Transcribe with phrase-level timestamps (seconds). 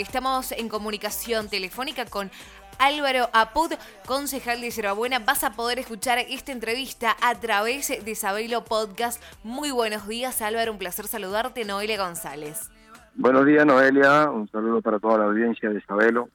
[0.00, 2.30] Estamos en comunicación telefónica con
[2.78, 3.72] Álvaro Apud,
[4.06, 5.20] concejal de Yerbabuena.
[5.20, 9.22] Vas a poder escuchar esta entrevista a través de Sabelo Podcast.
[9.42, 10.72] Muy buenos días, Álvaro.
[10.72, 11.64] Un placer saludarte.
[11.64, 12.70] Noelia González.
[13.14, 14.30] Buenos días, Noelia.
[14.30, 16.28] Un saludo para toda la audiencia de Sabelo.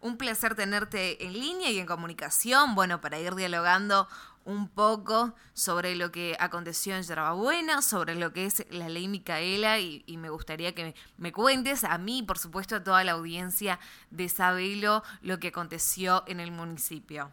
[0.00, 4.08] Un placer tenerte en línea y en comunicación, bueno, para ir dialogando
[4.46, 9.78] un poco sobre lo que aconteció en Yerbabuena, sobre lo que es la ley Micaela
[9.80, 13.78] y, me gustaría que me, cuentes a mí, por supuesto, a toda la audiencia
[14.10, 17.30] de Sabelo lo que aconteció en el municipio.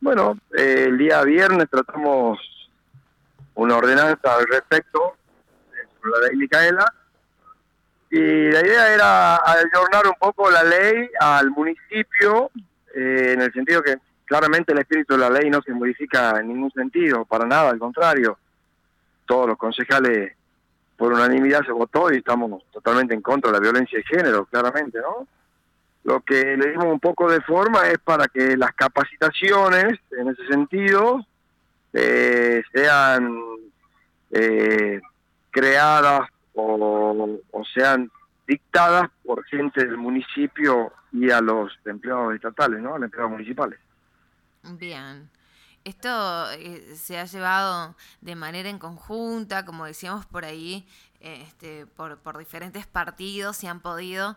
[0.00, 2.38] Bueno, eh, el día viernes tratamos
[3.54, 5.16] una ordenanza al respecto
[6.00, 6.94] sobre la ley Micaela
[8.10, 12.50] y la idea era adornar un poco la ley al municipio
[12.94, 13.96] eh, en el sentido que
[14.32, 17.78] claramente el espíritu de la ley no se modifica en ningún sentido, para nada, al
[17.78, 18.38] contrario.
[19.26, 20.32] Todos los concejales
[20.96, 25.00] por unanimidad se votó y estamos totalmente en contra de la violencia de género, claramente,
[25.00, 25.28] ¿no?
[26.04, 30.46] Lo que le dimos un poco de forma es para que las capacitaciones, en ese
[30.46, 31.26] sentido,
[31.92, 33.38] eh, sean
[34.30, 34.98] eh,
[35.50, 36.22] creadas
[36.54, 38.10] o, o sean
[38.46, 42.94] dictadas por gente del municipio y a los empleados estatales, ¿no?
[42.94, 43.78] A los empleados municipales.
[44.62, 45.30] Bien.
[45.84, 50.86] Esto eh, se ha llevado de manera en conjunta, como decíamos por ahí,
[51.20, 54.36] este, por, por diferentes partidos y han podido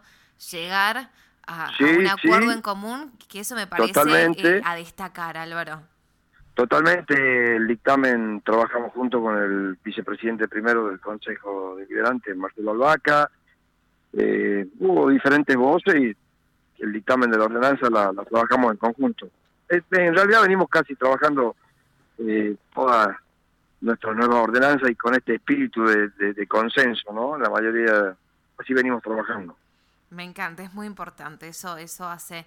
[0.52, 1.12] llegar
[1.46, 3.94] a, un acuerdo en común, que eso me parece
[4.38, 5.84] eh, a destacar, Álvaro.
[6.56, 13.30] Totalmente, el dictamen trabajamos junto con el vicepresidente primero del Consejo Deliberante, Marcelo Albaca,
[14.14, 16.16] eh, hubo diferentes voces y
[16.82, 19.30] el dictamen de la ordenanza la trabajamos en conjunto.
[19.70, 21.56] Este, en realidad venimos casi trabajando
[22.18, 23.20] eh, toda
[23.82, 27.38] nuestra nueva ordenanza y con este espíritu de, consenso, ¿no?
[27.38, 28.16] La mayoría,
[28.58, 29.56] así venimos trabajando.
[30.12, 32.46] Me encanta, es muy importante, eso eso hace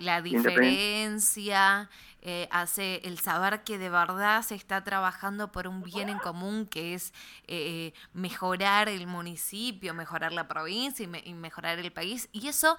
[0.00, 1.88] la diferencia,
[2.20, 6.66] eh, hace el saber que de verdad se está trabajando por un bien en común
[6.66, 7.14] que es
[7.46, 12.28] eh, mejorar el municipio, mejorar la provincia y mejorar el país.
[12.32, 12.76] Y eso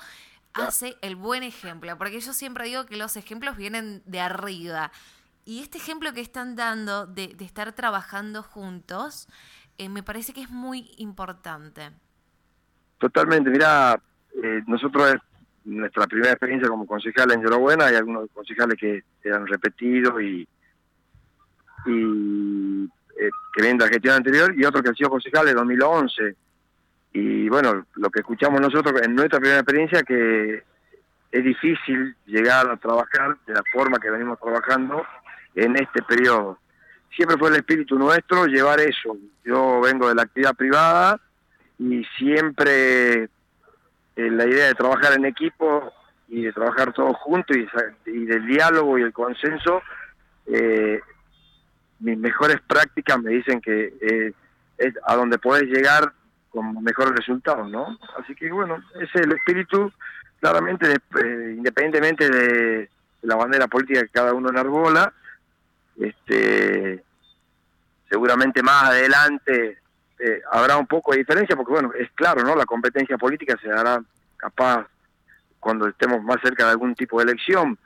[0.54, 4.92] hace el buen ejemplo, porque yo siempre digo que los ejemplos vienen de arriba.
[5.46, 9.28] Y este ejemplo que están dando de, estar trabajando juntos,
[9.78, 11.92] eh, me parece que es muy importante.
[12.98, 14.00] Totalmente, mira,
[14.44, 15.16] eh, nosotros
[15.64, 20.48] nuestra primera experiencia como concejal en Llorobuena, hay algunos concejales que han repetido y,
[21.86, 22.84] y
[23.20, 26.36] eh, que vienen de la gestión anterior y otros que han sido concejales en 2011
[27.12, 30.64] y bueno, lo que escuchamos nosotros en nuestra primera experiencia que
[31.32, 35.04] es difícil llegar a trabajar de la forma que venimos trabajando
[35.56, 36.60] en este periodo.
[37.16, 39.18] Siempre fue el espíritu nuestro llevar eso.
[39.44, 41.20] Yo vengo de la actividad privada
[41.78, 43.30] y siempre eh,
[44.16, 45.92] la idea de trabajar en equipo
[46.28, 47.58] y de trabajar todos juntos
[48.06, 49.82] y, del diálogo y el consenso,
[50.46, 51.00] eh,
[52.00, 54.34] mis mejores prácticas me dicen que eh,
[54.78, 56.14] es a donde puedes llegar
[56.50, 57.98] con mejores resultados, ¿no?
[58.18, 59.92] Así que bueno, ese es el espíritu,
[60.40, 62.90] claramente, eh, independientemente de,
[63.22, 65.14] la bandera política que cada uno enarbola,
[65.98, 67.04] este,
[68.10, 69.80] seguramente más adelante
[70.18, 72.56] eh, habrá un poco de diferencia, porque bueno, es claro, ¿no?
[72.56, 74.02] La competencia política se hará
[74.38, 74.88] capaz
[75.60, 77.78] cuando estemos más cerca de algún tipo de elección,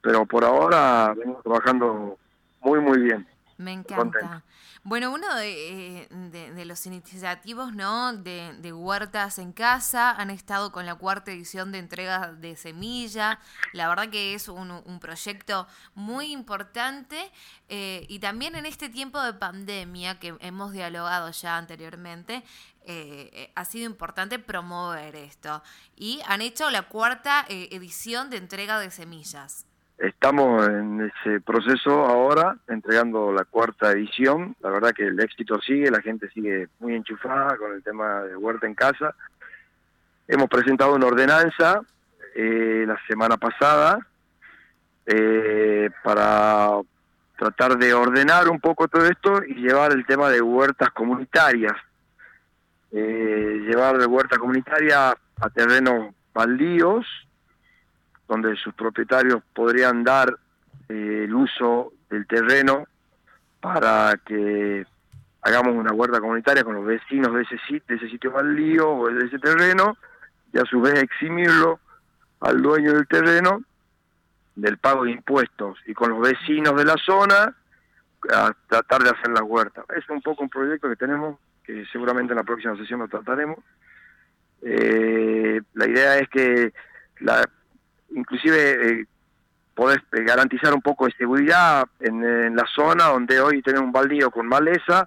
[0.00, 2.16] pero por ahora venimos trabajando
[2.60, 3.26] muy, muy bien.
[3.58, 4.44] Me encanta.
[4.82, 8.12] Bueno, uno de, de, los iniciativos, ¿no?
[8.12, 13.40] De, de, Huertas en Casa, han estado con la cuarta edición de entrega de semilla.
[13.72, 17.32] La verdad que es un, un proyecto muy importante
[17.68, 22.44] eh, y también en este tiempo de pandemia que hemos dialogado ya anteriormente,
[22.84, 25.62] eh, eh, ha sido importante promover esto.
[25.96, 29.66] Y han hecho la cuarta edición de entrega de semillas.
[29.98, 34.54] Estamos en ese proceso ahora, entregando la cuarta edición.
[34.60, 38.36] La verdad que el éxito sigue, la gente sigue muy enchufada con el tema de
[38.36, 39.14] huerta en casa.
[40.28, 41.80] Hemos presentado una ordenanza
[42.34, 44.06] eh, la semana pasada
[45.06, 46.72] eh, para
[47.38, 51.74] tratar de ordenar un poco todo esto y llevar el tema de huertas comunitarias.
[52.92, 57.06] Eh, llevar de huerta comunitaria a terrenos baldíos,
[58.28, 60.36] donde sus propietarios podrían dar
[60.88, 62.86] eh, el uso del terreno
[63.60, 64.86] para que
[65.42, 69.08] hagamos una huerta comunitaria con los vecinos de ese sitio, de ese sitio baldío o
[69.08, 69.96] de ese terreno,
[70.52, 71.80] y a su vez eximirlo
[72.40, 73.62] al dueño del terreno
[74.54, 77.54] del pago de impuestos y con los vecinos de la zona
[78.32, 79.84] a tratar de hacer la huerta.
[79.94, 83.58] Es un poco un proyecto que tenemos, que seguramente en la próxima sesión lo trataremos,
[84.62, 86.72] Eh, la idea es que
[87.20, 87.44] la,
[88.10, 89.06] inclusive eh,
[89.74, 94.46] podés garantizar un poco de seguridad en, la zona donde hoy tenemos un baldío con
[94.46, 95.06] maleza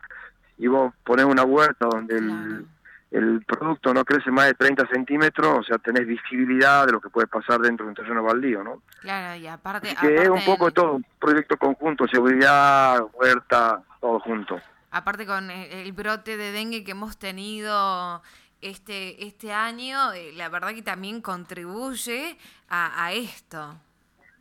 [0.58, 2.66] y vos ponés una huerta donde el
[3.12, 7.10] el producto no crece más de 30 centímetros, o sea, tenés visibilidad de lo que
[7.10, 8.84] puede pasar dentro de un terreno baldío, ¿no?
[9.02, 9.96] Claro, y aparte...
[10.00, 14.62] que es un poco todo, un proyecto conjunto, seguridad, huerta, todo junto.
[14.92, 18.22] Aparte con el brote de dengue que hemos tenido
[18.62, 23.78] este, este año, eh, la verdad que también contribuye a, a esto.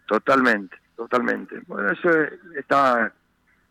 [0.06, 1.60] Totalmente, totalmente.
[1.66, 2.10] Bueno, eso
[2.56, 3.12] está,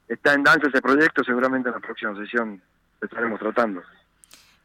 [0.08, 2.62] está en danza ese proyecto, seguramente en la próxima sesión
[3.00, 3.82] lo estaremos tratando.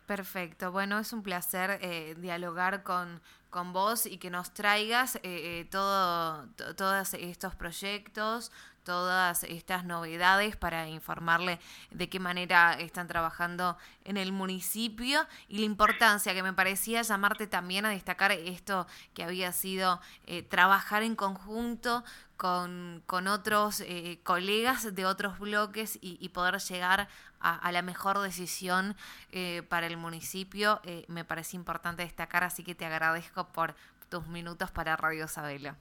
[0.07, 3.21] Perfecto, bueno, es un placer eh, dialogar con,
[3.51, 6.47] con vos y que nos traigas eh, eh, todo,
[6.77, 8.53] todos estos proyectos,
[8.85, 11.59] todas estas novedades para informarle
[11.91, 17.47] de qué manera están trabajando en el municipio y la importancia que me parecía llamarte
[17.47, 20.01] también a destacar esto que había sido
[20.49, 22.05] trabajar en conjunto
[22.37, 23.83] con, con otros
[24.25, 27.09] colegas de otros bloques y, poder llegar
[27.43, 28.97] a, la mejor decisión
[29.33, 33.75] eh, para el municipio, eh, me parece importante destacar, así que te agradezco por
[34.09, 35.75] tus minutos para Radio Sabelo.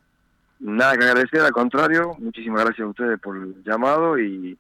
[0.61, 4.55] Nada que agradecer, al contrario, muchísimas gracias a ustedes por el llamado y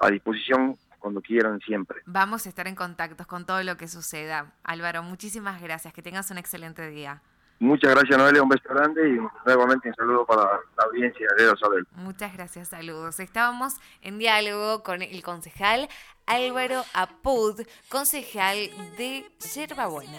[0.00, 1.98] a disposición cuando quieran siempre.
[2.06, 4.52] Vamos a estar en contacto con todo lo que suceda.
[4.62, 7.20] Álvaro, muchísimas gracias, que tengas un excelente día.
[7.60, 8.42] Muchas gracias, Noelia.
[8.42, 11.84] Un beso grande y nuevamente un saludo para la audiencia de Sabel.
[11.96, 13.18] Muchas gracias, saludos.
[13.18, 15.88] Estábamos en diálogo con el concejal
[16.26, 18.56] Álvaro Apud, concejal
[18.96, 19.24] de
[19.54, 20.12] Yerba Buena.